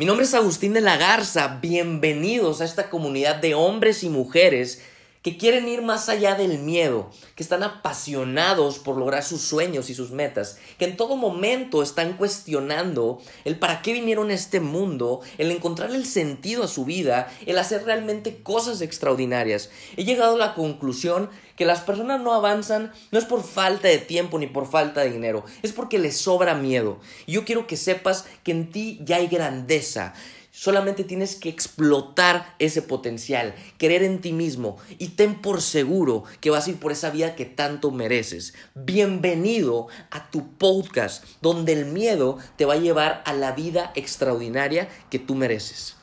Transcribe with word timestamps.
Mi 0.00 0.04
nombre 0.04 0.26
es 0.26 0.34
Agustín 0.34 0.74
de 0.74 0.80
la 0.80 0.96
Garza, 0.96 1.58
bienvenidos 1.60 2.60
a 2.60 2.64
esta 2.64 2.88
comunidad 2.88 3.34
de 3.34 3.56
hombres 3.56 4.04
y 4.04 4.08
mujeres 4.08 4.80
que 5.22 5.36
quieren 5.36 5.68
ir 5.68 5.82
más 5.82 6.08
allá 6.08 6.34
del 6.34 6.58
miedo, 6.58 7.10
que 7.34 7.42
están 7.42 7.62
apasionados 7.62 8.78
por 8.78 8.96
lograr 8.96 9.24
sus 9.24 9.42
sueños 9.42 9.90
y 9.90 9.94
sus 9.94 10.10
metas, 10.10 10.58
que 10.78 10.84
en 10.84 10.96
todo 10.96 11.16
momento 11.16 11.82
están 11.82 12.16
cuestionando 12.16 13.20
el 13.44 13.58
para 13.58 13.82
qué 13.82 13.92
vinieron 13.92 14.30
a 14.30 14.34
este 14.34 14.60
mundo, 14.60 15.20
el 15.38 15.50
encontrar 15.50 15.90
el 15.90 16.06
sentido 16.06 16.64
a 16.64 16.68
su 16.68 16.84
vida, 16.84 17.32
el 17.46 17.58
hacer 17.58 17.84
realmente 17.84 18.42
cosas 18.42 18.80
extraordinarias. 18.80 19.70
He 19.96 20.04
llegado 20.04 20.36
a 20.36 20.38
la 20.38 20.54
conclusión 20.54 21.30
que 21.56 21.64
las 21.64 21.80
personas 21.80 22.20
no 22.20 22.34
avanzan 22.34 22.92
no 23.10 23.18
es 23.18 23.24
por 23.24 23.42
falta 23.42 23.88
de 23.88 23.98
tiempo 23.98 24.38
ni 24.38 24.46
por 24.46 24.70
falta 24.70 25.00
de 25.00 25.10
dinero, 25.10 25.44
es 25.62 25.72
porque 25.72 25.98
les 25.98 26.16
sobra 26.16 26.54
miedo. 26.54 27.00
Y 27.26 27.32
yo 27.32 27.44
quiero 27.44 27.66
que 27.66 27.76
sepas 27.76 28.26
que 28.44 28.52
en 28.52 28.70
ti 28.70 29.00
ya 29.02 29.16
hay 29.16 29.26
grandeza. 29.26 30.14
Solamente 30.60 31.04
tienes 31.04 31.36
que 31.36 31.48
explotar 31.48 32.56
ese 32.58 32.82
potencial, 32.82 33.54
creer 33.78 34.02
en 34.02 34.20
ti 34.20 34.32
mismo 34.32 34.76
y 34.98 35.10
ten 35.10 35.40
por 35.40 35.62
seguro 35.62 36.24
que 36.40 36.50
vas 36.50 36.66
a 36.66 36.70
ir 36.70 36.80
por 36.80 36.90
esa 36.90 37.10
vida 37.10 37.36
que 37.36 37.44
tanto 37.44 37.92
mereces. 37.92 38.54
Bienvenido 38.74 39.86
a 40.10 40.32
tu 40.32 40.48
podcast 40.54 41.24
donde 41.40 41.74
el 41.74 41.84
miedo 41.86 42.38
te 42.56 42.64
va 42.64 42.74
a 42.74 42.78
llevar 42.78 43.22
a 43.24 43.34
la 43.34 43.52
vida 43.52 43.92
extraordinaria 43.94 44.88
que 45.10 45.20
tú 45.20 45.36
mereces. 45.36 45.96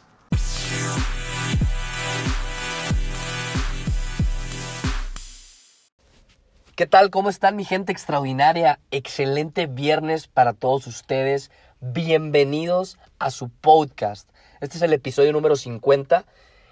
¿Qué 6.78 6.88
tal? 6.88 7.10
¿Cómo 7.10 7.30
están 7.30 7.58
mi 7.58 7.66
gente 7.66 7.92
extraordinaria? 7.92 8.80
Excelente 8.92 9.68
viernes 9.68 10.28
para 10.28 10.54
todos 10.54 10.88
ustedes. 10.88 11.52
Bienvenidos 11.82 12.98
a 13.20 13.32
su 13.32 13.50
podcast. 13.50 14.30
Este 14.62 14.78
es 14.78 14.84
el 14.84 14.94
episodio 14.94 15.34
número 15.34 15.58
50 15.58 16.26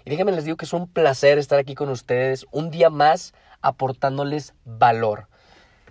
y 0.06 0.10
déjenme 0.10 0.32
les 0.32 0.44
digo 0.44 0.56
que 0.56 0.64
es 0.64 0.72
un 0.72 0.88
placer 0.88 1.36
estar 1.36 1.58
aquí 1.58 1.74
con 1.74 1.90
ustedes 1.90 2.46
un 2.50 2.70
día 2.70 2.88
más 2.88 3.34
aportándoles 3.60 4.54
valor. 4.64 5.28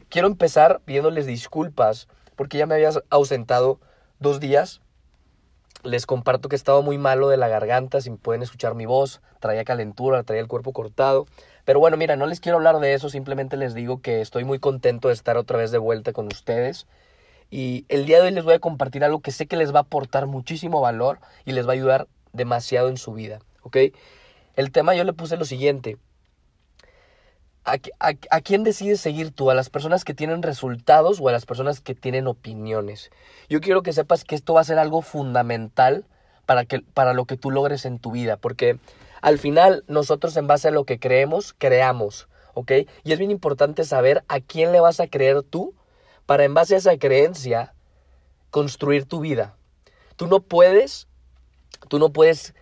Quiero 0.09 0.27
empezar 0.27 0.81
pidiéndoles 0.85 1.27
disculpas 1.27 2.07
porque 2.35 2.57
ya 2.57 2.65
me 2.65 2.73
había 2.73 2.89
ausentado 3.11 3.79
dos 4.19 4.39
días. 4.39 4.81
Les 5.83 6.07
comparto 6.07 6.49
que 6.49 6.55
estaba 6.55 6.81
muy 6.81 6.97
malo 6.97 7.29
de 7.29 7.37
la 7.37 7.47
garganta, 7.47 8.01
si 8.01 8.09
pueden 8.09 8.41
escuchar 8.41 8.73
mi 8.73 8.87
voz, 8.87 9.21
traía 9.39 9.63
calentura, 9.63 10.23
traía 10.23 10.41
el 10.41 10.47
cuerpo 10.47 10.73
cortado. 10.73 11.27
Pero 11.63 11.79
bueno, 11.79 11.95
mira, 11.97 12.15
no 12.15 12.25
les 12.25 12.39
quiero 12.39 12.57
hablar 12.57 12.79
de 12.79 12.95
eso, 12.95 13.09
simplemente 13.09 13.55
les 13.55 13.75
digo 13.75 14.01
que 14.01 14.21
estoy 14.21 14.45
muy 14.45 14.57
contento 14.57 15.09
de 15.09 15.13
estar 15.13 15.37
otra 15.37 15.59
vez 15.59 15.71
de 15.71 15.77
vuelta 15.77 16.11
con 16.11 16.25
ustedes. 16.25 16.87
Y 17.49 17.85
el 17.89 18.05
día 18.05 18.17
de 18.17 18.27
hoy 18.27 18.31
les 18.31 18.43
voy 18.43 18.55
a 18.55 18.59
compartir 18.59 19.03
algo 19.03 19.21
que 19.21 19.31
sé 19.31 19.47
que 19.47 19.57
les 19.57 19.73
va 19.73 19.79
a 19.79 19.83
aportar 19.83 20.27
muchísimo 20.27 20.81
valor 20.81 21.19
y 21.45 21.51
les 21.51 21.65
va 21.65 21.71
a 21.71 21.73
ayudar 21.73 22.07
demasiado 22.31 22.89
en 22.89 22.97
su 22.97 23.13
vida, 23.13 23.39
¿ok? 23.61 23.77
El 24.55 24.71
tema 24.71 24.95
yo 24.95 25.03
le 25.03 25.13
puse 25.13 25.37
lo 25.37 25.45
siguiente. 25.45 25.97
¿A, 27.65 28.41
quién 28.41 28.63
decides 28.63 28.99
seguir 28.99 29.31
tú? 29.31 29.49
¿A 29.49 29.55
las 29.55 29.69
personas 29.69 30.03
que 30.03 30.13
tienen 30.13 30.43
resultados 30.43 31.21
o 31.21 31.29
a 31.29 31.31
las 31.31 31.45
personas 31.45 31.79
que 31.79 31.95
tienen 31.95 32.27
opiniones? 32.27 33.09
Yo 33.49 33.61
quiero 33.61 33.83
que 33.83 33.93
sepas 33.93 34.25
que 34.25 34.35
esto 34.35 34.53
va 34.53 34.61
a 34.61 34.65
ser 34.65 34.79
algo 34.79 35.01
fundamental 35.01 36.05
para, 36.45 36.65
que, 36.65 36.81
para 36.81 37.13
lo 37.13 37.23
que 37.25 37.37
tú 37.37 37.51
logres 37.51 37.85
en 37.85 37.99
tu 37.99 38.11
vida, 38.11 38.35
porque 38.35 38.79
al 39.21 39.39
final 39.39 39.85
nosotros 39.87 40.35
en 40.35 40.47
base 40.47 40.67
a 40.67 40.71
lo 40.71 40.83
que 40.83 40.99
creemos, 40.99 41.55
creamos, 41.57 42.27
¿ok? 42.53 42.71
Y 43.05 43.13
es 43.13 43.17
bien 43.19 43.31
importante 43.31 43.85
saber 43.85 44.25
a 44.27 44.41
quién 44.41 44.73
le 44.73 44.81
vas 44.81 44.99
a 44.99 45.07
creer 45.07 45.41
tú 45.43 45.73
para 46.25 46.45
en 46.45 46.53
base 46.53 46.75
a 46.75 46.77
esa 46.77 46.97
creencia 46.97 47.73
construir 48.49 49.05
tu 49.05 49.19
vida. 49.19 49.55
Tú 50.15 50.27
no 50.27 50.41
puedes, 50.41 51.07
tú 51.89 51.99
no 51.99 52.11
puedes 52.11 52.53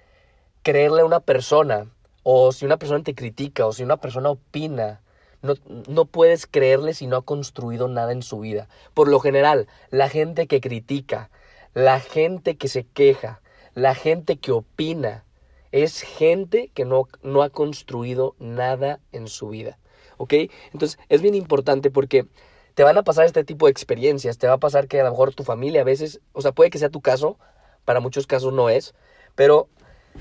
creerle 0.64 1.02
a 1.02 1.06
una 1.06 1.20
persona 1.20 1.88
o 2.23 2.52
si 2.52 2.66
una 2.66 2.78
persona 2.78 3.03
te 3.03 3.16
critica 3.16 3.66
o 3.66 3.73
si 3.73 3.84
una 3.84 3.98
persona 3.98 4.30
opina, 4.30 5.02
no, 5.42 5.56
no, 5.88 6.06
puedes 6.06 6.46
creerle 6.46 6.94
si 6.94 7.08
no 7.08 7.18
ha 7.18 7.22
construido 7.24 7.88
nada 7.88 8.12
en 8.12 8.22
su 8.22 8.40
vida. 8.40 8.68
Por 8.94 9.08
lo 9.08 9.19
general, 9.19 9.68
la 9.90 10.08
gente 10.08 10.46
que 10.46 10.62
critica, 10.62 11.31
la 11.74 12.00
gente 12.00 12.58
que 12.58 12.68
se 12.68 12.84
queja, 12.84 13.41
la 13.74 13.96
gente 13.96 14.38
que 14.38 14.52
opina, 14.52 15.24
es 15.72 16.02
gente 16.02 16.69
que 16.74 16.85
no, 16.85 17.08
no 17.24 17.41
ha 17.41 17.50
construido 17.50 18.35
nada 18.40 19.00
en 19.12 19.28
su 19.28 19.50
vida. 19.50 19.78
¿Ok? 20.18 20.34
Entonces 20.74 21.00
es 21.09 21.22
bien 21.22 21.34
importante 21.34 21.90
porque 21.90 22.28
te 22.74 22.84
van 22.84 22.98
a 22.98 23.04
pasar 23.04 23.26
este 23.26 23.44
tipo 23.44 23.66
de 23.66 23.72
experiencias, 23.72 24.38
te 24.38 24.48
va 24.48 24.54
a 24.54 24.59
pasar 24.59 24.88
que 24.88 25.00
a 25.02 25.04
lo 25.04 25.12
mejor 25.12 25.34
tu 25.34 25.44
familia 25.44 25.82
a 25.82 25.86
veces, 25.86 26.22
o 26.34 26.42
sea, 26.42 26.52
puede 26.52 26.70
que 26.70 26.78
sea 26.78 26.90
tu 26.90 27.02
caso, 27.02 27.38
para 27.86 28.00
muchos 28.00 28.28
casos 28.28 28.54
no 28.54 28.70
es, 28.70 28.94
pero 29.36 29.68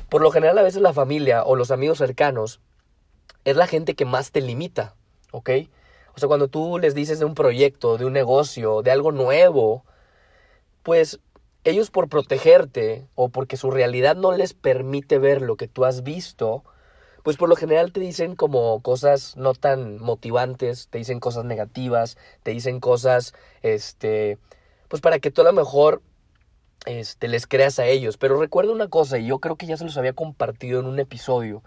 por 0.09 0.23
lo 0.23 0.31
general 0.31 0.59
a 0.59 0.63
veces 0.63 0.83
la 0.83 0.93
familia 0.93 1.45
o 1.45 1.57
los 1.57 1.71
amigos 1.71 1.99
cercanos 1.99 2.61
es 3.45 3.57
la 3.57 3.67
gente 3.67 3.95
que 3.95 4.05
más 4.05 4.33
te 4.33 4.41
limita, 4.41 4.95
¿ok? 5.33 5.51
O 6.15 6.19
sea, 6.19 6.29
cuando 6.29 6.49
tú 6.49 6.79
les 6.79 6.95
dices 6.95 7.19
de 7.19 7.25
un 7.25 7.35
proyecto, 7.35 7.97
de 7.97 8.05
un 8.05 8.13
negocio, 8.13 8.83
de 8.83 8.91
algo 8.91 9.13
nuevo, 9.13 9.85
pues 10.83 11.21
ellos 11.65 11.91
por 11.91 12.09
protegerte 12.09 13.07
o 13.15 13.29
porque 13.29 13.57
su 13.57 13.71
realidad 13.71 14.17
no 14.17 14.33
les 14.33 14.55
permite 14.55 15.19
ver 15.19 15.43
lo 15.43 15.57
que 15.57 15.69
tú 15.69 15.85
has 15.85 16.03
visto, 16.03 16.65
pues 17.23 17.37
por 17.37 17.49
lo 17.49 17.57
general 17.57 17.93
te 17.93 18.01
dicen 18.01 18.37
como 18.37 18.81
cosas 18.81 19.37
no 19.37 19.55
tan 19.55 19.99
motivantes, 19.99 20.89
te 20.89 20.99
dicen 20.99 21.21
cosas 21.21 21.45
negativas, 21.45 22.17
te 22.43 22.53
dicen 22.53 22.81
cosas, 22.81 23.35
este, 23.63 24.39
pues 24.89 25.03
para 25.03 25.19
que 25.19 25.31
tú 25.31 25.43
a 25.43 25.45
lo 25.45 25.53
mejor 25.53 26.03
este, 26.87 27.29
les 27.29 27.47
creas 27.47 27.79
a 27.79 27.87
ellos. 27.87 28.17
Pero 28.17 28.41
recuerda 28.41 28.73
una 28.73 28.89
cosa, 28.89 29.19
y 29.19 29.27
yo 29.27 29.39
creo 29.39 29.57
que 29.57 29.67
ya 29.67 29.77
se 29.77 29.85
los 29.85 29.97
había 29.97 30.13
compartido 30.13 30.81
en 30.81 30.87
un 30.87 30.99
episodio. 30.99 31.63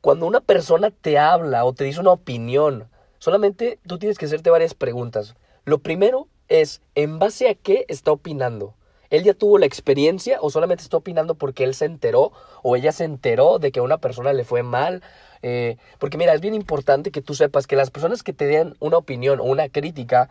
Cuando 0.00 0.26
una 0.26 0.40
persona 0.40 0.90
te 0.90 1.18
habla 1.18 1.64
o 1.64 1.72
te 1.72 1.84
dice 1.84 2.00
una 2.00 2.12
opinión, 2.12 2.88
solamente 3.18 3.80
tú 3.86 3.98
tienes 3.98 4.18
que 4.18 4.26
hacerte 4.26 4.50
varias 4.50 4.74
preguntas. 4.74 5.34
Lo 5.64 5.78
primero 5.78 6.28
es, 6.48 6.80
¿en 6.94 7.18
base 7.18 7.48
a 7.48 7.54
qué 7.54 7.84
está 7.88 8.12
opinando? 8.12 8.74
¿Él 9.10 9.24
ya 9.24 9.34
tuvo 9.34 9.58
la 9.58 9.66
experiencia 9.66 10.38
o 10.40 10.50
solamente 10.50 10.82
está 10.82 10.96
opinando 10.96 11.34
porque 11.34 11.64
él 11.64 11.74
se 11.74 11.86
enteró 11.86 12.32
o 12.62 12.76
ella 12.76 12.92
se 12.92 13.04
enteró 13.04 13.58
de 13.58 13.72
que 13.72 13.80
a 13.80 13.82
una 13.82 13.98
persona 13.98 14.32
le 14.32 14.44
fue 14.44 14.62
mal? 14.62 15.02
Eh, 15.42 15.76
porque 15.98 16.18
mira, 16.18 16.34
es 16.34 16.40
bien 16.40 16.54
importante 16.54 17.10
que 17.10 17.22
tú 17.22 17.34
sepas 17.34 17.66
que 17.66 17.76
las 17.76 17.90
personas 17.90 18.22
que 18.22 18.32
te 18.32 18.46
den 18.46 18.76
una 18.80 18.98
opinión 18.98 19.40
o 19.40 19.44
una 19.44 19.68
crítica, 19.68 20.30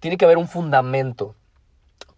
tiene 0.00 0.16
que 0.16 0.24
haber 0.24 0.38
un 0.38 0.48
fundamento. 0.48 1.34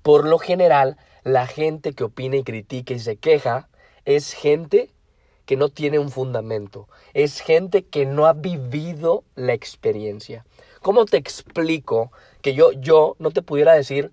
Por 0.03 0.27
lo 0.27 0.39
general, 0.39 0.97
la 1.25 1.47
gente 1.47 1.93
que 1.93 2.05
opina 2.05 2.37
y 2.37 2.45
critica 2.45 2.95
y 2.95 2.99
se 2.99 3.17
queja 3.17 3.69
es 4.05 4.33
gente 4.33 4.91
que 5.45 5.57
no 5.57 5.71
tiene 5.71 5.99
un 5.99 6.11
fundamento, 6.11 6.89
es 7.15 7.41
gente 7.41 7.87
que 7.87 8.05
no 8.05 8.27
ha 8.27 8.35
vivido 8.35 9.25
la 9.35 9.55
experiencia. 9.55 10.45
¿Cómo 10.83 11.07
te 11.07 11.17
explico 11.17 12.13
que 12.43 12.55
yo, 12.55 12.73
yo 12.73 13.17
no 13.19 13.31
te 13.31 13.41
pudiera 13.41 13.73
decir 13.73 14.13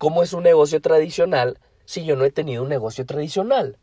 cómo 0.00 0.22
es 0.22 0.32
un 0.32 0.44
negocio 0.44 0.80
tradicional 0.80 1.58
si 1.84 2.06
yo 2.06 2.16
no 2.16 2.24
he 2.24 2.30
tenido 2.30 2.62
un 2.62 2.70
negocio 2.70 3.04
tradicional. 3.04 3.76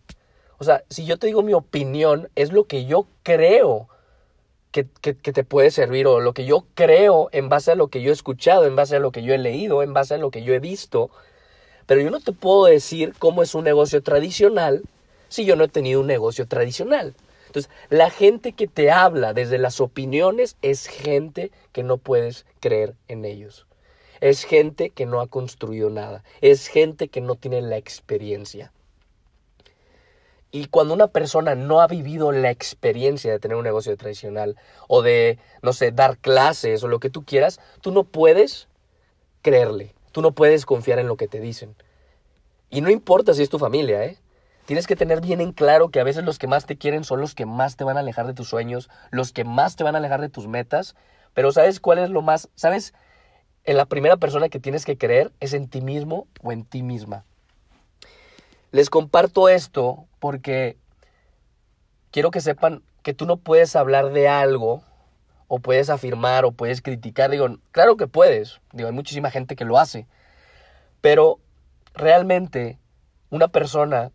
O 0.57 0.63
sea, 0.63 0.83
si 0.89 1.05
yo 1.05 1.19
te 1.19 1.27
digo 1.27 1.43
mi 1.43 1.53
opinión, 1.53 2.27
es 2.33 2.51
lo 2.51 2.63
que 2.63 2.85
yo 2.85 3.05
creo 3.21 3.87
que, 4.71 4.83
te 4.83 5.43
puede 5.43 5.69
servir 5.69 6.07
o 6.07 6.19
lo 6.19 6.33
que 6.33 6.45
yo 6.45 6.65
creo 6.73 7.29
en 7.33 7.49
base 7.49 7.71
a 7.71 7.75
lo 7.75 7.89
que 7.89 8.01
yo 8.01 8.09
he 8.09 8.13
escuchado, 8.13 8.65
en 8.65 8.75
base 8.75 8.95
a 8.95 8.99
lo 8.99 9.11
que 9.11 9.21
yo 9.21 9.31
he 9.35 9.37
leído, 9.37 9.83
en 9.83 9.93
base 9.93 10.15
a 10.15 10.17
lo 10.17 10.31
que 10.31 10.41
yo 10.41 10.55
he 10.55 10.59
visto. 10.59 11.11
Pero 11.85 12.01
yo 12.01 12.09
no 12.09 12.19
te 12.19 12.31
puedo 12.31 12.65
decir 12.65 13.13
cómo 13.19 13.43
es 13.43 13.53
un 13.53 13.63
negocio 13.63 14.01
tradicional 14.01 14.81
si 15.29 15.45
yo 15.45 15.55
no 15.55 15.65
he 15.65 15.69
tenido 15.69 16.01
un 16.01 16.07
negocio 16.07 16.47
tradicional. 16.47 17.13
Entonces, 17.45 17.71
la 17.89 18.09
gente 18.09 18.53
que 18.53 18.65
te 18.65 18.89
habla 18.89 19.33
desde 19.35 19.59
las 19.59 19.79
opiniones 19.81 20.57
es 20.63 20.87
gente 20.87 21.51
que 21.73 21.83
no 21.83 21.97
puedes 21.97 22.47
creer 22.59 22.95
en 23.07 23.23
ellos. 23.23 23.66
Es 24.21 24.43
gente 24.43 24.89
que 24.89 25.05
no 25.05 25.21
ha 25.21 25.27
construido 25.27 25.89
nada. 25.89 26.23
Es 26.41 26.67
gente 26.67 27.07
que 27.07 27.21
no 27.21 27.35
tiene 27.35 27.61
la 27.61 27.77
experiencia. 27.77 28.71
Y 30.51 30.67
cuando 30.67 30.93
una 30.93 31.07
persona 31.07 31.55
no 31.55 31.81
ha 31.81 31.87
vivido 31.87 32.31
la 32.31 32.49
experiencia 32.49 33.31
de 33.31 33.39
tener 33.39 33.57
un 33.57 33.63
negocio 33.63 33.95
tradicional 33.97 34.55
o 34.87 35.01
de, 35.01 35.39
no 35.61 35.73
sé, 35.73 35.91
dar 35.91 36.17
clases 36.17 36.83
o 36.83 36.87
lo 36.87 36.99
que 36.99 37.09
tú 37.09 37.25
quieras, 37.25 37.59
tú 37.81 37.91
no 37.91 38.05
puedes 38.05 38.67
creerle. 39.41 39.93
Tú 40.11 40.21
no 40.21 40.31
puedes 40.31 40.65
confiar 40.65 40.99
en 40.99 41.07
lo 41.07 41.17
que 41.17 41.27
te 41.27 41.39
dicen. 41.39 41.75
Y 42.69 42.81
no 42.81 42.89
importa 42.89 43.33
si 43.33 43.43
es 43.43 43.49
tu 43.49 43.59
familia, 43.59 44.03
¿eh? 44.05 44.17
Tienes 44.65 44.87
que 44.87 44.95
tener 44.95 45.21
bien 45.21 45.39
en 45.39 45.53
claro 45.53 45.89
que 45.89 45.99
a 45.99 46.03
veces 46.03 46.25
los 46.25 46.39
que 46.39 46.47
más 46.47 46.65
te 46.65 46.77
quieren 46.77 47.05
son 47.05 47.21
los 47.21 47.35
que 47.35 47.45
más 47.45 47.77
te 47.77 47.85
van 47.85 47.95
a 47.95 48.01
alejar 48.01 48.27
de 48.27 48.33
tus 48.33 48.49
sueños, 48.49 48.89
los 49.11 49.31
que 49.31 49.45
más 49.45 49.75
te 49.75 49.83
van 49.83 49.95
a 49.95 49.99
alejar 49.99 50.19
de 50.19 50.27
tus 50.27 50.47
metas. 50.47 50.95
Pero 51.33 51.51
¿sabes 51.51 51.79
cuál 51.79 51.99
es 51.99 52.09
lo 52.09 52.21
más? 52.21 52.49
¿Sabes? 52.55 52.93
En 53.67 53.75
la 53.75 53.85
primera 53.85 54.15
persona 54.15 54.47
que 54.49 54.61
tienes 54.61 54.85
que 54.85 54.97
creer 54.97 55.31
es 55.41 55.53
en 55.53 55.67
ti 55.67 55.81
mismo 55.81 56.25
o 56.41 56.53
en 56.53 56.63
ti 56.63 56.81
misma. 56.81 57.25
Les 58.71 58.89
comparto 58.89 59.49
esto 59.49 60.05
porque 60.19 60.77
quiero 62.11 62.31
que 62.31 62.39
sepan 62.39 62.81
que 63.03 63.13
tú 63.13 63.25
no 63.25 63.35
puedes 63.35 63.75
hablar 63.75 64.13
de 64.13 64.29
algo 64.29 64.83
o 65.49 65.59
puedes 65.59 65.89
afirmar 65.89 66.45
o 66.45 66.53
puedes 66.53 66.81
criticar. 66.81 67.29
Digo, 67.29 67.57
claro 67.71 67.97
que 67.97 68.07
puedes. 68.07 68.61
Digo, 68.71 68.87
hay 68.87 68.95
muchísima 68.95 69.31
gente 69.31 69.57
que 69.57 69.65
lo 69.65 69.77
hace. 69.77 70.07
Pero 71.01 71.39
realmente 71.93 72.79
una 73.29 73.49
persona 73.49 74.11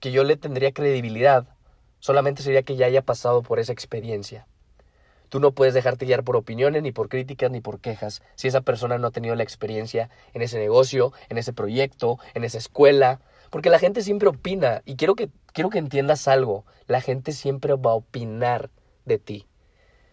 que 0.00 0.10
yo 0.10 0.24
le 0.24 0.36
tendría 0.36 0.72
credibilidad 0.72 1.44
solamente 1.98 2.42
sería 2.42 2.62
que 2.62 2.76
ya 2.76 2.86
haya 2.86 3.02
pasado 3.02 3.42
por 3.42 3.58
esa 3.58 3.72
experiencia. 3.72 4.46
Tú 5.28 5.40
no 5.40 5.52
puedes 5.52 5.74
dejarte 5.74 6.06
guiar 6.06 6.24
por 6.24 6.36
opiniones, 6.36 6.82
ni 6.82 6.92
por 6.92 7.08
críticas, 7.08 7.50
ni 7.50 7.60
por 7.60 7.80
quejas, 7.80 8.22
si 8.34 8.48
esa 8.48 8.60
persona 8.60 8.98
no 8.98 9.08
ha 9.08 9.10
tenido 9.10 9.34
la 9.34 9.42
experiencia 9.42 10.10
en 10.34 10.42
ese 10.42 10.58
negocio, 10.58 11.12
en 11.28 11.38
ese 11.38 11.52
proyecto, 11.52 12.18
en 12.34 12.44
esa 12.44 12.58
escuela. 12.58 13.20
Porque 13.50 13.70
la 13.70 13.78
gente 13.78 14.02
siempre 14.02 14.28
opina, 14.28 14.82
y 14.84 14.96
quiero 14.96 15.14
que, 15.14 15.30
quiero 15.52 15.70
que 15.70 15.78
entiendas 15.78 16.28
algo, 16.28 16.64
la 16.86 17.00
gente 17.00 17.32
siempre 17.32 17.74
va 17.74 17.92
a 17.92 17.94
opinar 17.94 18.70
de 19.04 19.18
ti. 19.18 19.46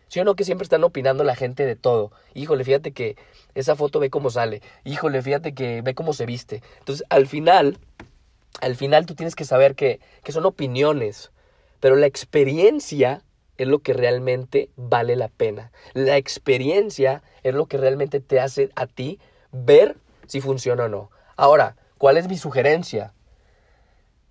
¿Sí 0.07 0.19
o 0.19 0.25
no 0.25 0.36
que 0.36 0.44
siempre 0.44 0.63
están 0.63 0.83
opinando 0.83 1.24
la 1.24 1.36
gente 1.36 1.66
de 1.66 1.75
todo? 1.75 2.12
Híjole, 2.36 2.63
fíjate 2.63 2.92
que 2.92 3.18
esa 3.56 3.75
foto 3.75 4.00
ve 4.00 4.12
cómo 4.12 4.30
sale. 4.30 4.62
Híjole, 4.83 5.21
fíjate 5.24 5.56
que 5.56 5.81
ve 5.81 5.95
cómo 5.95 6.13
se 6.13 6.27
viste. 6.27 6.62
Entonces, 6.77 7.04
al 7.09 7.25
final, 7.25 7.80
al 8.62 8.75
final 8.75 9.07
tú 9.07 9.16
tienes 9.16 9.36
que 9.36 9.44
saber 9.44 9.74
que, 9.74 10.00
que 10.24 10.31
son 10.31 10.45
opiniones, 10.45 11.31
pero 11.80 11.95
la 11.95 12.06
experiencia 12.06 13.24
es 13.58 13.68
lo 13.68 13.80
que 13.80 13.94
realmente 13.94 14.70
vale 14.76 15.16
la 15.16 15.28
pena. 15.28 15.72
La 15.94 16.18
experiencia 16.18 17.24
es 17.44 17.54
lo 17.54 17.66
que 17.68 17.78
realmente 17.78 18.20
te 18.20 18.40
hace 18.40 18.70
a 18.76 18.88
ti 18.88 19.20
ver 19.52 19.98
si 20.28 20.42
funciona 20.42 20.86
o 20.86 20.90
no. 20.90 21.12
Ahora, 21.36 21.76
¿cuál 21.98 22.18
es 22.18 22.28
mi 22.28 22.38
sugerencia? 22.38 23.14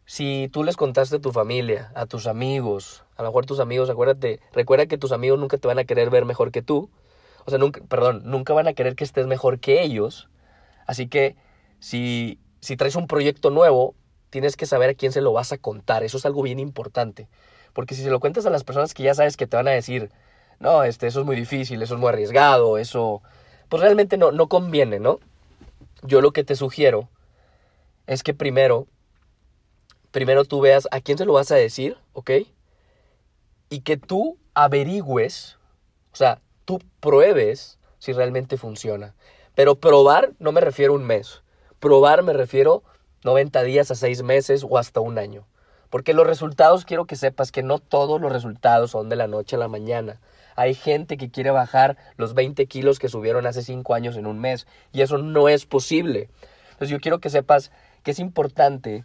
Si 0.05 0.49
tú 0.53 0.65
les 0.65 0.77
contaste 0.77 1.17
a 1.17 1.21
tu 1.21 1.33
familia, 1.33 1.93
a 1.95 2.07
tus 2.07 2.27
amigos, 2.27 3.05
a 3.17 3.23
lo 3.23 3.29
mejor 3.29 3.47
tus 3.47 3.61
amigos, 3.61 3.89
acuérdate, 3.89 4.41
recuerda 4.53 4.87
que 4.87 4.99
tus 4.99 5.13
amigos 5.13 5.39
nunca 5.39 5.59
te 5.59 5.69
van 5.69 5.79
a 5.79 5.85
querer 5.85 6.11
ver 6.11 6.25
mejor 6.25 6.51
que 6.51 6.63
tú. 6.63 6.91
O 7.45 7.51
sea, 7.51 7.59
nunca, 7.59 7.81
perdón, 7.89 8.23
nunca 8.25 8.53
van 8.53 8.69
a 8.69 8.73
querer 8.73 8.95
que 8.95 9.05
estés 9.05 9.27
mejor 9.27 9.59
que 9.59 9.83
ellos. 9.83 10.29
Así 10.87 11.09
que 11.09 11.37
si, 11.79 12.39
si 12.61 12.77
traes 12.77 12.97
un 12.97 13.07
proyecto 13.07 13.51
nuevo, 13.51 13.95
tienes 14.31 14.57
que 14.57 14.67
saber 14.67 14.91
a 14.91 14.95
quién 14.95 15.13
se 15.13 15.21
lo 15.21 15.33
vas 15.33 15.53
a 15.53 15.59
contar. 15.59 16.03
Eso 16.03 16.17
es 16.17 16.27
algo 16.27 16.43
bien 16.43 16.59
importante. 16.59 17.29
Porque 17.73 17.95
si 17.95 18.03
se 18.03 18.11
lo 18.11 18.21
cuentas 18.21 18.47
a 18.47 18.51
las 18.51 18.65
personas 18.65 18.95
que 18.95 19.03
ya 19.03 19.15
sabes 19.15 19.37
que 19.37 19.47
te 19.47 19.57
van 19.57 19.69
a 19.69 19.73
decir, 19.73 20.11
no, 20.59 20.85
este, 20.85 21.07
eso 21.07 21.21
es 21.21 21.27
muy 21.27 21.37
difícil, 21.37 21.83
eso 21.83 21.95
es 21.95 22.01
muy 22.01 22.09
arriesgado, 22.09 22.79
eso, 22.79 23.23
pues 23.69 23.83
realmente 23.83 24.17
no, 24.17 24.33
no 24.33 24.49
conviene, 24.49 25.01
¿no? 25.01 25.19
Yo 26.03 26.21
lo 26.21 26.33
que 26.33 26.45
te 26.45 26.57
sugiero 26.57 27.09
es 28.07 28.23
que 28.23 28.35
primero, 28.35 28.87
primero 30.11 30.45
tú 30.45 30.61
veas 30.61 30.89
a 30.91 31.01
quién 31.01 31.19
se 31.19 31.25
lo 31.25 31.33
vas 31.33 31.51
a 31.51 31.57
decir, 31.57 31.97
¿ok? 32.13 32.31
Y 33.71 33.81
que 33.81 33.97
tú 33.97 34.39
averigües, 34.55 35.59
o 36.13 36.17
sea, 36.17 36.41
tú 36.65 36.81
pruebes 37.01 37.79
si 37.99 38.13
realmente 38.13 38.57
funciona. 38.57 39.15
Pero 39.55 39.77
probar 39.77 40.33
no 40.39 40.53
me 40.53 40.61
refiero 40.61 40.93
a 40.93 40.97
un 40.97 41.05
mes. 41.05 41.43
Probar 41.79 42.23
me 42.23 42.33
refiero 42.33 42.83
90 43.25 43.63
días 43.63 43.91
a 43.91 43.95
6 43.95 44.23
meses 44.23 44.65
o 44.69 44.79
hasta 44.79 45.01
un 45.01 45.19
año. 45.19 45.47
Porque 45.93 46.15
los 46.15 46.27
resultados, 46.27 46.87
quiero 46.87 47.05
que 47.05 47.17
sepas 47.17 47.53
que 47.53 47.63
no 47.63 47.79
todos 47.79 48.19
los 48.19 48.33
resultados 48.33 48.93
son 48.93 49.11
de 49.11 49.17
la 49.17 49.27
noche 49.27 49.57
a 49.57 49.59
la 49.59 49.69
mañana. 49.69 50.23
Hay 50.57 50.73
gente 50.73 51.19
que 51.19 51.31
quiere 51.31 51.51
bajar 51.51 51.99
los 52.17 52.33
20 52.33 52.65
kilos 52.65 52.99
que 52.99 53.11
subieron 53.11 53.47
hace 53.47 53.61
5 53.61 53.93
años 53.93 54.17
en 54.17 54.27
un 54.27 54.39
mes 54.39 54.67
y 54.95 55.03
eso 55.03 55.19
no 55.19 55.51
es 55.51 55.67
posible. 55.67 56.31
Entonces 56.71 56.89
yo 56.89 56.99
quiero 56.99 57.21
que 57.21 57.29
sepas 57.29 57.73
que 58.05 58.13
es 58.13 58.21
importante 58.21 59.05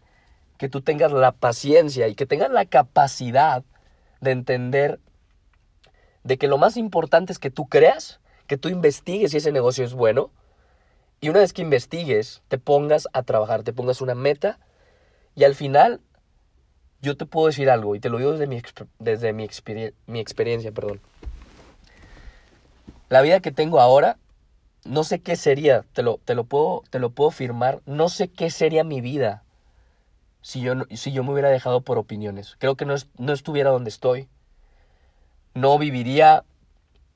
que 0.58 0.70
tú 0.70 0.80
tengas 0.80 1.12
la 1.12 1.34
paciencia 1.34 2.08
y 2.08 2.16
que 2.16 2.26
tengas 2.26 2.52
la 2.52 2.64
capacidad 2.64 3.66
de 4.22 4.32
entender 4.32 5.02
de 6.24 6.38
que 6.38 6.48
lo 6.48 6.58
más 6.58 6.78
importante 6.78 7.34
es 7.34 7.38
que 7.38 7.52
tú 7.52 7.68
creas, 7.68 8.22
que 8.48 8.56
tú 8.56 8.70
investigues 8.70 9.32
si 9.32 9.38
ese 9.38 9.52
negocio 9.52 9.84
es 9.84 9.94
bueno 9.94 10.32
y 11.20 11.28
una 11.28 11.40
vez 11.40 11.52
que 11.52 11.64
investigues, 11.64 12.44
te 12.48 12.58
pongas 12.58 13.10
a 13.12 13.24
trabajar, 13.24 13.64
te 13.64 13.74
pongas 13.74 14.00
una 14.00 14.16
meta 14.16 14.58
y 15.36 15.44
al 15.44 15.54
final 15.54 16.00
yo 17.02 17.16
te 17.16 17.26
puedo 17.26 17.48
decir 17.48 17.70
algo 17.70 17.96
y 17.96 18.00
te 18.00 18.10
lo 18.10 18.18
digo 18.18 18.32
desde 18.32 18.48
mi, 18.48 18.62
desde 19.00 19.34
mi, 19.34 19.48
mi 20.08 20.20
experiencia, 20.20 20.72
perdón. 20.72 21.00
La 23.10 23.22
vida 23.22 23.40
que 23.40 23.52
tengo 23.52 23.80
ahora, 23.80 24.18
no 24.84 25.04
sé 25.04 25.20
qué 25.20 25.36
sería, 25.36 25.86
te 25.94 26.04
lo, 26.04 26.20
te 26.26 26.36
lo, 26.36 26.44
puedo, 26.44 26.84
te 26.90 27.00
lo 27.00 27.12
puedo 27.12 27.32
firmar, 27.32 27.82
no 27.86 28.10
sé 28.10 28.28
qué 28.28 28.50
sería 28.50 28.84
mi 28.84 29.02
vida 29.02 29.44
si 30.42 30.62
yo, 30.62 30.74
si 30.94 31.12
yo 31.12 31.24
me 31.24 31.32
hubiera 31.32 31.50
dejado 31.50 31.82
por 31.82 31.98
opiniones. 31.98 32.56
Creo 32.60 32.76
que 32.76 32.86
no, 32.86 32.96
no 33.18 33.34
estuviera 33.34 33.70
donde 33.70 33.90
estoy. 33.90 34.28
No 35.54 35.78
viviría, 35.78 36.44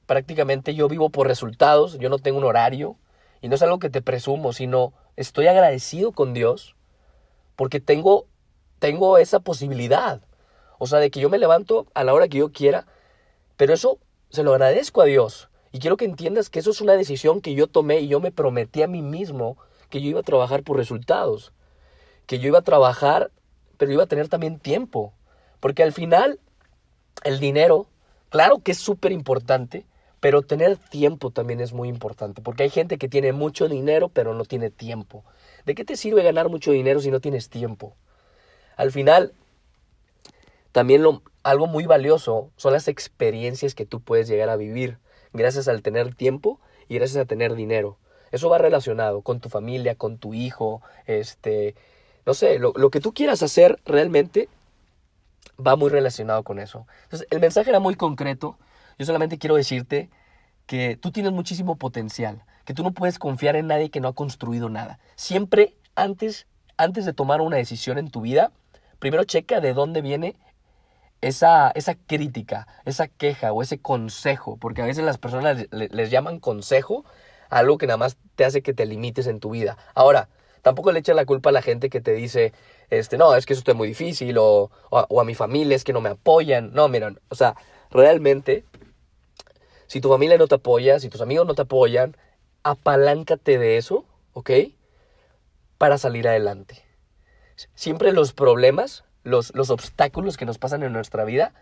prácticamente 0.06 0.76
yo 0.76 0.88
vivo 0.88 1.10
por 1.10 1.28
resultados, 1.28 1.98
yo 2.00 2.10
no 2.10 2.20
tengo 2.20 2.38
un 2.38 2.44
horario 2.44 2.98
y 3.42 3.50
no 3.50 3.56
es 3.56 3.62
algo 3.62 3.80
que 3.80 3.90
te 3.90 4.02
presumo, 4.02 4.54
sino 4.54 4.94
estoy 5.16 5.48
agradecido 5.48 6.12
con 6.12 6.34
Dios 6.34 6.76
porque 7.56 7.80
tengo 7.80 8.26
tengo 8.82 9.20
esa 9.20 9.40
posibilidad. 9.40 10.22
O 10.80 10.88
sea, 10.88 10.98
de 10.98 11.12
que 11.12 11.20
yo 11.20 11.30
me 11.30 11.38
levanto 11.38 11.86
a 11.94 12.04
la 12.04 12.16
hora 12.16 12.28
que 12.28 12.40
yo 12.40 12.52
quiera, 12.52 12.88
pero 13.56 13.76
eso 13.76 14.00
se 14.32 14.42
lo 14.42 14.54
agradezco 14.54 15.02
a 15.02 15.06
Dios. 15.06 15.50
Y 15.72 15.78
quiero 15.78 15.98
que 15.98 16.06
entiendas 16.06 16.50
que 16.50 16.58
eso 16.58 16.72
es 16.72 16.82
una 16.82 16.94
decisión 16.94 17.42
que 17.42 17.54
yo 17.54 17.68
tomé 17.68 18.00
y 18.00 18.08
yo 18.08 18.20
me 18.20 18.32
prometí 18.32 18.82
a 18.82 18.88
mí 18.88 19.04
mismo 19.04 19.58
que 19.92 20.02
yo 20.02 20.10
iba 20.10 20.22
a 20.22 20.24
trabajar 20.24 20.64
por 20.64 20.78
resultados. 20.78 21.54
Que 22.26 22.40
yo 22.40 22.48
iba 22.48 22.58
a 22.58 22.64
trabajar, 22.64 23.30
pero 23.78 23.92
iba 23.92 24.02
a 24.02 24.08
tener 24.08 24.30
también 24.30 24.58
tiempo. 24.58 25.14
Porque 25.60 25.84
al 25.84 25.94
final, 25.94 26.40
el 27.24 27.40
dinero, 27.40 27.86
claro 28.30 28.64
que 28.64 28.72
es 28.72 28.80
súper 28.80 29.12
importante, 29.12 29.86
pero 30.20 30.42
tener 30.42 30.78
tiempo 30.78 31.30
también 31.30 31.62
es 31.62 31.72
muy 31.72 31.88
importante. 31.88 32.42
Porque 32.42 32.64
hay 32.64 32.72
gente 32.72 32.98
que 32.98 33.08
tiene 33.08 33.32
mucho 33.32 33.70
dinero, 33.70 34.10
pero 34.10 34.34
no 34.34 34.44
tiene 34.44 34.72
tiempo. 34.72 35.24
¿De 35.68 35.76
qué 35.76 35.86
te 35.86 35.96
sirve 35.96 36.24
ganar 36.24 36.50
mucho 36.50 36.72
dinero 36.72 37.00
si 37.00 37.12
no 37.12 37.20
tienes 37.20 37.48
tiempo? 37.48 37.96
Al 38.82 38.92
final, 38.92 39.34
también 40.72 41.04
lo, 41.04 41.22
algo 41.44 41.68
muy 41.68 41.86
valioso 41.86 42.50
son 42.56 42.74
las 42.74 42.88
experiencias 42.88 43.76
que 43.76 43.86
tú 43.86 44.02
puedes 44.02 44.28
llegar 44.28 44.50
a 44.50 44.56
vivir 44.56 44.98
gracias 45.34 45.68
al 45.68 45.84
tener 45.84 46.16
tiempo 46.16 46.60
y 46.90 46.96
gracias 46.96 47.22
a 47.22 47.28
tener 47.28 47.54
dinero. 47.54 48.00
Eso 48.32 48.50
va 48.50 48.58
relacionado 48.58 49.22
con 49.22 49.40
tu 49.40 49.50
familia, 49.50 49.94
con 49.94 50.18
tu 50.18 50.34
hijo, 50.34 50.82
este, 51.06 51.76
no 52.26 52.34
sé, 52.34 52.58
lo, 52.58 52.74
lo 52.76 52.90
que 52.90 53.00
tú 53.00 53.14
quieras 53.14 53.44
hacer 53.44 53.80
realmente 53.86 54.50
va 55.60 55.76
muy 55.76 55.92
relacionado 55.92 56.42
con 56.42 56.58
eso. 56.58 56.88
Entonces, 57.04 57.28
el 57.30 57.40
mensaje 57.40 57.70
era 57.70 57.80
muy 57.80 57.94
concreto. 57.94 58.58
Yo 58.98 59.06
solamente 59.06 59.38
quiero 59.38 59.58
decirte 59.58 60.10
que 60.66 60.98
tú 61.00 61.12
tienes 61.12 61.34
muchísimo 61.34 61.76
potencial, 61.76 62.42
que 62.66 62.74
tú 62.74 62.82
no 62.82 62.94
puedes 62.94 63.20
confiar 63.20 63.56
en 63.56 63.68
nadie 63.68 63.92
que 63.92 64.02
no 64.02 64.08
ha 64.08 64.14
construido 64.14 64.70
nada. 64.70 64.98
Siempre 65.16 65.76
antes, 65.94 66.48
antes 66.78 67.06
de 67.06 67.14
tomar 67.14 67.42
una 67.42 67.58
decisión 67.58 68.00
en 68.00 68.10
tu 68.10 68.22
vida, 68.22 68.52
primero 69.02 69.26
checa 69.26 69.60
de 69.60 69.74
dónde 69.74 70.02
viene 70.02 70.36
esa, 71.22 71.72
esa 71.72 71.96
crítica, 71.96 72.68
esa 72.86 73.08
queja 73.08 73.52
o 73.52 73.62
ese 73.62 73.80
consejo, 73.80 74.58
porque 74.58 74.84
a 74.84 74.86
veces 74.86 75.04
las 75.04 75.18
personas 75.18 75.68
les, 75.72 76.12
llaman 76.12 76.40
consejo 76.40 77.04
a 77.50 77.60
algo 77.60 77.78
que 77.80 77.88
nada 77.88 77.98
más 77.98 78.18
te 78.36 78.46
hace 78.46 78.62
que 78.62 78.74
te 78.74 78.86
limites 78.86 79.26
en 79.26 79.40
tu 79.40 79.50
vida. 79.50 79.76
Ahora, 79.96 80.30
tampoco 80.62 80.92
le 80.92 81.00
eches 81.00 81.16
la 81.16 81.26
culpa 81.26 81.50
a 81.50 81.52
la 81.52 81.64
gente 81.64 81.90
que 81.90 82.00
te 82.00 82.14
dice, 82.14 82.54
este, 82.92 83.18
no, 83.18 83.36
es 83.36 83.48
que 83.48 83.54
eso 83.54 83.64
es 83.66 83.76
muy 83.76 83.88
difícil, 83.88 84.38
o, 84.38 84.70
o, 84.92 85.20
a 85.20 85.26
mi 85.26 85.34
familia 85.34 85.76
es 85.76 85.84
que 85.84 85.94
no 85.94 86.02
me 86.02 86.10
apoyan. 86.10 86.72
No, 86.74 86.88
miren, 86.88 87.20
o 87.30 87.36
sea, 87.36 87.56
realmente, 87.90 88.66
si 89.88 90.00
tu 90.00 90.10
familia 90.10 90.38
no 90.38 90.48
te 90.48 90.56
apoya, 90.56 91.00
si 91.00 91.10
tus 91.10 91.22
amigos 91.22 91.48
no 91.48 91.56
te 91.56 91.64
apoyan, 91.64 92.16
apaláncate 92.62 93.58
de 93.58 93.78
eso, 93.78 94.06
¿ok? 94.34 94.52
Para 95.80 95.98
salir 95.98 96.28
adelante. 96.28 96.91
Siempre 97.76 98.12
los 98.12 98.34
problemas, 98.34 99.04
los, 99.24 99.54
los 99.56 99.70
obstáculos 99.70 100.38
que 100.38 100.46
nos 100.46 100.58
pasan 100.58 100.84
en 100.84 100.94
nuestra 100.94 101.24
vida, 101.26 101.54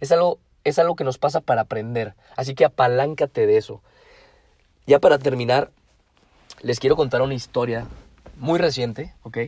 es 0.00 0.12
algo, 0.12 0.38
es 0.64 0.78
algo 0.78 0.96
que 0.96 1.04
nos 1.04 1.18
pasa 1.18 1.40
para 1.40 1.62
aprender. 1.62 2.14
Así 2.36 2.54
que 2.54 2.64
apaláncate 2.64 3.46
de 3.46 3.56
eso. 3.56 3.82
Ya 4.86 4.98
para 5.00 5.18
terminar, 5.18 5.70
les 6.62 6.80
quiero 6.80 6.96
contar 6.96 7.22
una 7.22 7.34
historia 7.34 7.86
muy 8.36 8.58
reciente, 8.58 9.14
¿ok? 9.22 9.38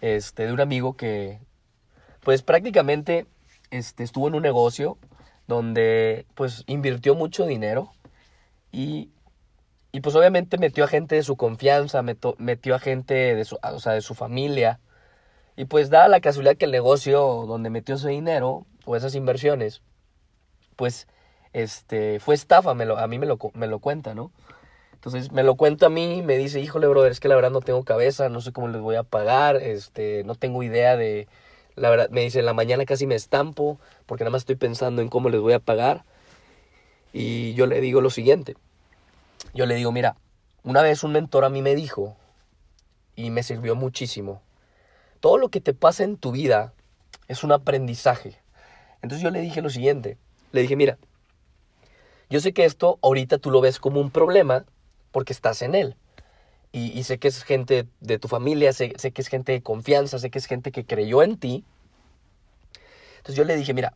Este, 0.00 0.46
de 0.46 0.52
un 0.52 0.60
amigo 0.60 0.96
que, 0.96 1.40
pues 2.22 2.42
prácticamente 2.42 3.26
este, 3.70 4.02
estuvo 4.02 4.28
en 4.28 4.34
un 4.34 4.42
negocio 4.42 4.98
donde, 5.46 6.26
pues, 6.34 6.64
invirtió 6.66 7.14
mucho 7.14 7.46
dinero 7.46 7.92
y, 8.72 9.10
y 9.92 10.00
pues 10.00 10.14
obviamente 10.16 10.58
metió 10.58 10.84
a 10.84 10.88
gente 10.88 11.14
de 11.14 11.22
su 11.22 11.36
confianza, 11.36 12.02
metió, 12.02 12.74
a 12.74 12.78
gente 12.78 13.34
de 13.34 13.44
su, 13.44 13.58
o 13.62 13.78
sea, 13.78 13.92
de 13.92 14.00
su 14.00 14.14
familia, 14.14 14.80
y 15.56 15.66
pues 15.66 15.90
da 15.90 16.08
la 16.08 16.20
casualidad 16.20 16.56
que 16.56 16.64
el 16.64 16.72
negocio 16.72 17.44
donde 17.46 17.70
metió 17.70 17.94
ese 17.94 18.08
dinero 18.08 18.66
o 18.84 18.96
esas 18.96 19.14
inversiones, 19.14 19.82
pues 20.76 21.06
este, 21.52 22.18
fue 22.20 22.34
estafa, 22.34 22.74
me 22.74 22.84
lo, 22.84 22.98
a 22.98 23.06
mí 23.06 23.18
me 23.18 23.26
lo, 23.26 23.38
me 23.54 23.66
lo 23.66 23.78
cuenta, 23.78 24.14
¿no? 24.14 24.32
Entonces 24.94 25.32
me 25.32 25.42
lo 25.42 25.54
cuenta 25.54 25.86
a 25.86 25.90
mí, 25.90 26.22
me 26.22 26.38
dice, 26.38 26.60
híjole, 26.60 26.86
brother, 26.86 27.12
es 27.12 27.20
que 27.20 27.28
la 27.28 27.36
verdad 27.36 27.50
no 27.50 27.60
tengo 27.60 27.84
cabeza, 27.84 28.28
no 28.28 28.40
sé 28.40 28.52
cómo 28.52 28.68
les 28.68 28.80
voy 28.80 28.96
a 28.96 29.02
pagar, 29.02 29.56
este, 29.56 30.24
no 30.24 30.34
tengo 30.34 30.62
idea 30.62 30.96
de, 30.96 31.28
la 31.76 31.90
verdad, 31.90 32.08
me 32.10 32.22
dice, 32.22 32.40
en 32.40 32.46
la 32.46 32.54
mañana 32.54 32.84
casi 32.86 33.06
me 33.06 33.14
estampo, 33.14 33.78
porque 34.06 34.24
nada 34.24 34.30
más 34.30 34.42
estoy 34.42 34.56
pensando 34.56 35.02
en 35.02 35.08
cómo 35.08 35.28
les 35.28 35.40
voy 35.40 35.52
a 35.52 35.58
pagar. 35.58 36.04
Y 37.12 37.54
yo 37.54 37.66
le 37.66 37.80
digo 37.80 38.00
lo 38.00 38.10
siguiente, 38.10 38.56
yo 39.52 39.66
le 39.66 39.74
digo, 39.74 39.92
mira, 39.92 40.16
una 40.64 40.82
vez 40.82 41.04
un 41.04 41.12
mentor 41.12 41.44
a 41.44 41.50
mí 41.50 41.62
me 41.62 41.74
dijo, 41.74 42.16
y 43.14 43.30
me 43.30 43.42
sirvió 43.42 43.76
muchísimo, 43.76 44.42
todo 45.24 45.38
lo 45.38 45.48
que 45.48 45.62
te 45.62 45.72
pasa 45.72 46.04
en 46.04 46.18
tu 46.18 46.32
vida 46.32 46.74
es 47.28 47.44
un 47.44 47.52
aprendizaje. 47.52 48.36
Entonces 49.00 49.22
yo 49.22 49.30
le 49.30 49.40
dije 49.40 49.62
lo 49.62 49.70
siguiente, 49.70 50.18
le 50.52 50.60
dije, 50.60 50.76
mira, 50.76 50.98
yo 52.28 52.40
sé 52.40 52.52
que 52.52 52.66
esto 52.66 52.98
ahorita 53.00 53.38
tú 53.38 53.50
lo 53.50 53.62
ves 53.62 53.78
como 53.78 54.02
un 54.02 54.10
problema 54.10 54.66
porque 55.12 55.32
estás 55.32 55.62
en 55.62 55.74
él. 55.74 55.96
Y, 56.72 57.02
sé 57.04 57.16
que 57.16 57.28
es 57.28 57.42
gente 57.42 57.86
de 58.00 58.18
tu 58.18 58.28
familia, 58.28 58.74
sé, 58.74 58.92
sé 58.98 59.12
que 59.12 59.22
es 59.22 59.28
gente 59.28 59.52
de 59.52 59.62
confianza, 59.62 60.18
sé 60.18 60.28
que 60.28 60.38
es 60.38 60.44
gente 60.44 60.72
que 60.72 60.84
creyó 60.84 61.22
en 61.22 61.38
ti. 61.38 61.64
Entonces 63.16 63.36
yo 63.36 63.44
le 63.44 63.56
dije, 63.56 63.72
mira, 63.72 63.94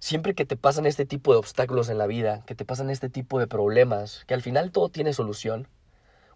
siempre 0.00 0.34
que 0.34 0.44
te 0.44 0.58
pasan 0.58 0.84
este 0.84 1.06
tipo 1.06 1.32
de 1.32 1.38
obstáculos 1.38 1.88
en 1.88 1.96
la 1.96 2.06
vida, 2.06 2.42
que 2.44 2.54
te 2.54 2.66
pasan 2.66 2.90
este 2.90 3.08
tipo 3.08 3.38
de 3.38 3.46
problemas, 3.46 4.22
que 4.26 4.34
al 4.34 4.42
final 4.42 4.70
todo 4.70 4.90
tiene 4.90 5.14
solución. 5.14 5.66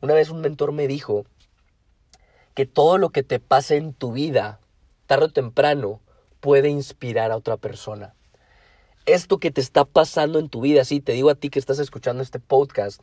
Una 0.00 0.14
vez 0.14 0.30
un 0.30 0.40
mentor 0.40 0.72
me 0.72 0.86
dijo 0.88 1.26
que 2.54 2.66
todo 2.66 2.98
lo 2.98 3.10
que 3.10 3.22
te 3.22 3.40
pase 3.40 3.76
en 3.76 3.94
tu 3.94 4.12
vida, 4.12 4.60
tarde 5.06 5.26
o 5.26 5.32
temprano, 5.32 6.00
puede 6.40 6.68
inspirar 6.68 7.30
a 7.30 7.36
otra 7.36 7.56
persona. 7.56 8.14
Esto 9.06 9.38
que 9.38 9.50
te 9.50 9.60
está 9.60 9.84
pasando 9.84 10.38
en 10.38 10.48
tu 10.48 10.60
vida, 10.60 10.84
sí, 10.84 11.00
te 11.00 11.12
digo 11.12 11.30
a 11.30 11.34
ti 11.34 11.50
que 11.50 11.58
estás 11.58 11.78
escuchando 11.78 12.22
este 12.22 12.38
podcast, 12.38 13.02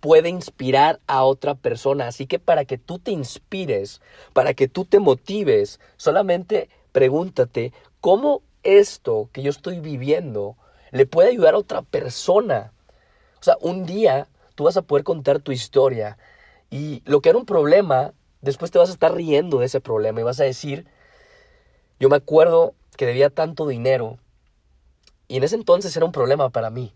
puede 0.00 0.28
inspirar 0.28 1.00
a 1.06 1.24
otra 1.24 1.54
persona. 1.54 2.08
Así 2.08 2.26
que 2.26 2.38
para 2.38 2.64
que 2.64 2.78
tú 2.78 2.98
te 2.98 3.10
inspires, 3.10 4.00
para 4.32 4.54
que 4.54 4.68
tú 4.68 4.84
te 4.84 4.98
motives, 4.98 5.80
solamente 5.96 6.68
pregúntate 6.92 7.72
cómo 8.00 8.42
esto 8.62 9.28
que 9.32 9.42
yo 9.42 9.50
estoy 9.50 9.80
viviendo 9.80 10.56
le 10.90 11.06
puede 11.06 11.30
ayudar 11.30 11.54
a 11.54 11.58
otra 11.58 11.82
persona. 11.82 12.72
O 13.40 13.42
sea, 13.42 13.56
un 13.60 13.86
día 13.86 14.28
tú 14.54 14.64
vas 14.64 14.76
a 14.76 14.82
poder 14.82 15.04
contar 15.04 15.40
tu 15.40 15.52
historia 15.52 16.18
y 16.70 17.02
lo 17.04 17.20
que 17.20 17.30
era 17.30 17.38
un 17.38 17.46
problema, 17.46 18.12
después 18.40 18.70
te 18.70 18.78
vas 18.78 18.88
a 18.88 18.92
estar 18.92 19.14
riendo 19.14 19.58
de 19.58 19.66
ese 19.66 19.80
problema 19.80 20.20
y 20.20 20.24
vas 20.24 20.40
a 20.40 20.44
decir, 20.44 20.86
yo 21.98 22.08
me 22.08 22.16
acuerdo 22.16 22.74
que 22.96 23.06
debía 23.06 23.30
tanto 23.30 23.66
dinero 23.66 24.18
y 25.28 25.36
en 25.36 25.44
ese 25.44 25.54
entonces 25.54 25.96
era 25.96 26.06
un 26.06 26.12
problema 26.12 26.50
para 26.50 26.70
mí. 26.70 26.92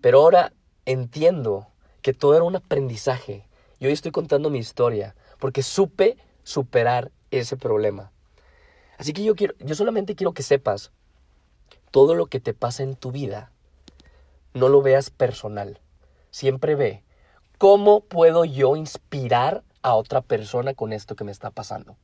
Pero 0.00 0.20
ahora 0.20 0.52
entiendo 0.86 1.68
que 2.02 2.12
todo 2.12 2.34
era 2.34 2.44
un 2.44 2.56
aprendizaje. 2.56 3.46
Y 3.78 3.86
hoy 3.86 3.92
estoy 3.92 4.10
contando 4.10 4.50
mi 4.50 4.58
historia 4.58 5.14
porque 5.38 5.62
supe 5.62 6.16
superar 6.42 7.12
ese 7.30 7.56
problema. 7.56 8.10
Así 8.98 9.12
que 9.12 9.22
yo 9.22 9.36
quiero, 9.36 9.54
yo 9.60 9.74
solamente 9.74 10.16
quiero 10.16 10.32
que 10.32 10.42
sepas 10.42 10.90
todo 11.90 12.14
lo 12.14 12.26
que 12.26 12.40
te 12.40 12.54
pasa 12.54 12.82
en 12.82 12.96
tu 12.96 13.12
vida. 13.12 13.52
No 14.54 14.68
lo 14.68 14.82
veas 14.82 15.10
personal. 15.10 15.78
Siempre 16.30 16.74
ve 16.74 17.04
cómo 17.58 18.00
puedo 18.00 18.44
yo 18.44 18.74
inspirar 18.74 19.62
a 19.82 19.94
otra 19.94 20.20
persona 20.20 20.74
con 20.74 20.92
esto 20.92 21.16
que 21.16 21.24
me 21.24 21.32
está 21.32 21.50
pasando. 21.50 21.96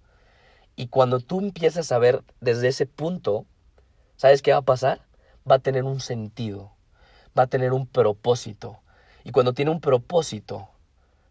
Y 0.76 0.88
cuando 0.88 1.20
tú 1.20 1.40
empiezas 1.40 1.92
a 1.92 1.98
ver 1.98 2.22
desde 2.40 2.68
ese 2.68 2.86
punto, 2.86 3.46
¿sabes 4.16 4.42
qué 4.42 4.52
va 4.52 4.58
a 4.58 4.62
pasar? 4.62 5.02
Va 5.48 5.56
a 5.56 5.60
tener 5.60 5.84
un 5.84 6.00
sentido, 6.00 6.72
va 7.38 7.44
a 7.44 7.48
tener 7.48 7.72
un 7.72 7.86
propósito, 7.86 8.80
y 9.24 9.30
cuando 9.30 9.54
tiene 9.54 9.70
un 9.70 9.80
propósito, 9.80 10.68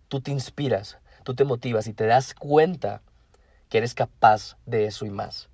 tú 0.07 0.19
te 0.19 0.31
inspiras, 0.31 0.97
tú 1.23 1.35
te 1.35 1.45
motivas 1.45 1.85
y 1.87 1.93
te 1.93 2.07
das 2.07 2.33
cuenta 2.33 3.01
que 3.69 3.77
eres 3.77 3.93
capaz 3.93 4.57
de 4.65 4.87
eso 4.87 5.05
y 5.05 5.11
más. 5.11 5.49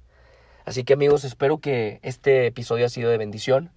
Así 0.63 0.85
que 0.85 0.93
amigos, 0.93 1.25
espero 1.25 1.59
que 1.59 1.99
este 2.01 2.47
episodio 2.47 2.85
haya 2.85 2.89
sido 2.89 3.09
de 3.09 3.17
bendición. 3.17 3.71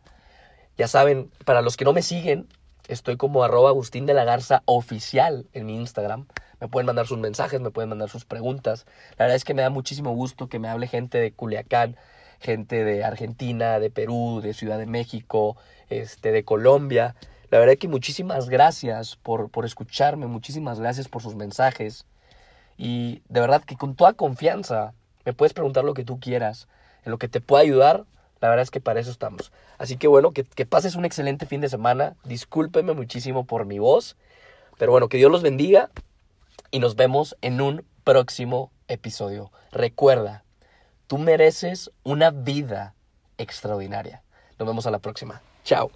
Ya 0.76 0.86
saben, 0.86 1.30
para 1.44 1.60
los 1.60 1.76
que 1.76 1.84
no 1.84 1.92
me 1.92 2.02
siguen, 2.02 2.48
estoy 2.86 3.16
como 3.16 3.42
arroba 3.42 3.70
Agustín 3.70 4.06
de 4.06 4.14
la 4.14 4.24
Garza 4.24 4.62
oficial 4.64 5.48
en 5.52 5.66
mi 5.66 5.74
Instagram. 5.76 6.26
Me 6.62 6.68
pueden 6.68 6.86
mandar 6.86 7.08
sus 7.08 7.18
mensajes, 7.18 7.60
me 7.60 7.72
pueden 7.72 7.88
mandar 7.88 8.08
sus 8.08 8.24
preguntas. 8.24 8.86
La 9.18 9.24
verdad 9.24 9.34
es 9.34 9.44
que 9.44 9.52
me 9.52 9.62
da 9.62 9.70
muchísimo 9.70 10.14
gusto 10.14 10.48
que 10.48 10.60
me 10.60 10.68
hable 10.68 10.86
gente 10.86 11.18
de 11.18 11.32
Culiacán, 11.32 11.96
gente 12.38 12.84
de 12.84 13.02
Argentina, 13.02 13.80
de 13.80 13.90
Perú, 13.90 14.38
de 14.40 14.54
Ciudad 14.54 14.78
de 14.78 14.86
México, 14.86 15.56
este, 15.90 16.30
de 16.30 16.44
Colombia. 16.44 17.16
La 17.50 17.58
verdad 17.58 17.76
que 17.76 17.88
muchísimas 17.88 18.48
gracias 18.48 19.16
por, 19.16 19.50
por 19.50 19.64
escucharme, 19.64 20.28
muchísimas 20.28 20.78
gracias 20.78 21.08
por 21.08 21.20
sus 21.20 21.34
mensajes. 21.34 22.06
Y 22.78 23.22
de 23.28 23.40
verdad 23.40 23.64
que 23.64 23.74
con 23.74 23.96
toda 23.96 24.12
confianza 24.12 24.94
me 25.24 25.32
puedes 25.32 25.54
preguntar 25.54 25.82
lo 25.82 25.94
que 25.94 26.04
tú 26.04 26.20
quieras, 26.20 26.68
en 27.04 27.10
lo 27.10 27.18
que 27.18 27.26
te 27.26 27.40
pueda 27.40 27.64
ayudar. 27.64 28.04
La 28.40 28.48
verdad 28.48 28.62
es 28.62 28.70
que 28.70 28.80
para 28.80 29.00
eso 29.00 29.10
estamos. 29.10 29.50
Así 29.78 29.96
que 29.96 30.06
bueno, 30.06 30.30
que, 30.30 30.44
que 30.44 30.64
pases 30.64 30.94
un 30.94 31.04
excelente 31.04 31.44
fin 31.44 31.60
de 31.60 31.68
semana. 31.68 32.14
Discúlpeme 32.22 32.92
muchísimo 32.92 33.46
por 33.46 33.66
mi 33.66 33.80
voz. 33.80 34.16
Pero 34.78 34.92
bueno, 34.92 35.08
que 35.08 35.16
Dios 35.16 35.32
los 35.32 35.42
bendiga 35.42 35.90
y 36.72 36.80
nos 36.80 36.96
vemos 36.96 37.36
en 37.42 37.60
un 37.60 37.84
próximo 38.02 38.72
episodio. 38.88 39.52
Recuerda, 39.70 40.42
tú 41.06 41.18
mereces 41.18 41.92
una 42.02 42.32
vida 42.32 42.96
extraordinaria. 43.38 44.22
Nos 44.58 44.66
vemos 44.66 44.86
a 44.86 44.90
la 44.90 44.98
próxima. 44.98 45.42
Chao. 45.62 45.92